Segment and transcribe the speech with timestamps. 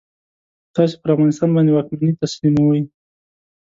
[0.75, 2.81] تاسې پر افغانستان باندي واکمني تسلیموي.